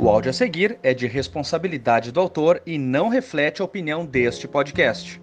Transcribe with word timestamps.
O 0.00 0.08
áudio 0.08 0.30
a 0.30 0.32
seguir 0.32 0.78
é 0.80 0.94
de 0.94 1.08
responsabilidade 1.08 2.12
do 2.12 2.20
autor 2.20 2.62
e 2.64 2.78
não 2.78 3.08
reflete 3.08 3.60
a 3.60 3.64
opinião 3.64 4.06
deste 4.06 4.46
podcast. 4.46 5.20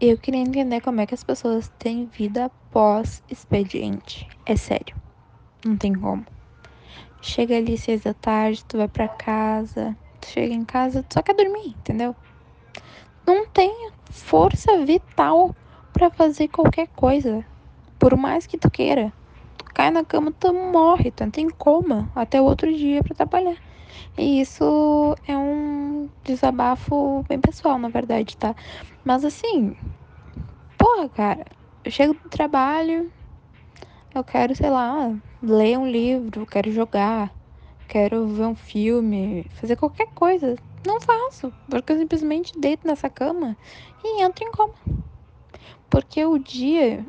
Eu 0.00 0.16
queria 0.16 0.40
entender 0.40 0.80
como 0.80 1.02
é 1.02 1.06
que 1.06 1.12
as 1.12 1.22
pessoas 1.22 1.70
têm 1.78 2.06
vida 2.06 2.50
pós 2.70 3.22
expediente. 3.30 4.26
É 4.46 4.56
sério. 4.56 4.96
Não 5.62 5.76
tem 5.76 5.92
como. 5.92 6.24
Chega 7.20 7.58
ali 7.58 7.76
seis 7.76 8.04
da 8.04 8.14
tarde, 8.14 8.64
tu 8.64 8.78
vai 8.78 8.88
pra 8.88 9.06
casa, 9.06 9.94
tu 10.18 10.28
chega 10.28 10.54
em 10.54 10.64
casa, 10.64 11.02
tu 11.02 11.12
só 11.12 11.22
quer 11.22 11.34
dormir, 11.34 11.76
entendeu? 11.78 12.16
Não 13.26 13.46
tem 13.46 13.90
força 14.10 14.82
vital 14.84 15.54
para 15.92 16.10
fazer 16.10 16.48
qualquer 16.48 16.88
coisa. 16.88 17.44
Por 17.98 18.16
mais 18.16 18.46
que 18.46 18.58
tu 18.58 18.70
queira. 18.70 19.12
Tu 19.58 19.64
cai 19.74 19.90
na 19.90 20.04
cama, 20.04 20.32
tu 20.32 20.52
morre, 20.52 21.10
tu 21.10 21.24
entra 21.24 21.40
em 21.40 21.50
coma 21.50 22.10
até 22.14 22.40
o 22.40 22.44
outro 22.44 22.72
dia 22.74 23.02
para 23.02 23.14
trabalhar. 23.14 23.56
E 24.18 24.40
isso 24.40 25.14
é 25.26 25.36
um 25.36 26.10
desabafo 26.24 27.24
bem 27.28 27.40
pessoal, 27.40 27.78
na 27.78 27.88
verdade, 27.88 28.36
tá? 28.36 28.54
Mas 29.04 29.24
assim, 29.24 29.76
porra, 30.76 31.08
cara, 31.08 31.44
eu 31.84 31.90
chego 31.90 32.14
do 32.14 32.28
trabalho, 32.28 33.10
eu 34.14 34.24
quero, 34.24 34.54
sei 34.54 34.70
lá, 34.70 35.14
ler 35.42 35.78
um 35.78 35.86
livro, 35.90 36.46
quero 36.46 36.70
jogar, 36.70 37.34
quero 37.88 38.26
ver 38.28 38.46
um 38.46 38.54
filme, 38.54 39.46
fazer 39.50 39.76
qualquer 39.76 40.08
coisa. 40.14 40.58
Não 40.86 41.00
faço, 41.00 41.54
porque 41.70 41.92
eu 41.92 41.98
simplesmente 41.98 42.52
deito 42.58 42.86
nessa 42.86 43.08
cama 43.10 43.56
e 44.04 44.22
entro 44.22 44.44
em 44.44 44.50
coma. 44.52 44.74
Porque 45.92 46.24
o 46.24 46.38
dia, 46.38 47.04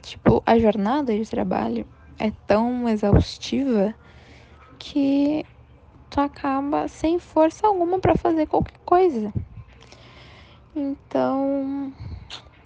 tipo, 0.00 0.42
a 0.46 0.58
jornada 0.58 1.14
de 1.14 1.28
trabalho 1.28 1.86
é 2.18 2.32
tão 2.46 2.88
exaustiva 2.88 3.94
que 4.78 5.44
tu 6.08 6.18
acaba 6.18 6.88
sem 6.88 7.18
força 7.18 7.66
alguma 7.66 7.98
para 7.98 8.16
fazer 8.16 8.46
qualquer 8.46 8.78
coisa. 8.86 9.30
Então, 10.74 11.92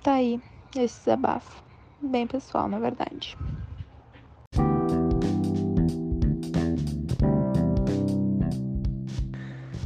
tá 0.00 0.12
aí 0.12 0.40
esse 0.76 1.00
desabafo. 1.00 1.60
Bem 2.00 2.28
pessoal, 2.28 2.68
na 2.68 2.78
verdade. 2.78 3.36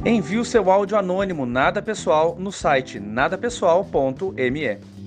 Envie 0.05 0.37
o 0.37 0.45
seu 0.45 0.69
áudio 0.69 0.99
anônimo 0.99 1.47
nada 1.47 1.81
pessoal 1.81 2.35
no 2.37 2.51
site 2.51 2.99
nadapessoal.me. 2.99 5.00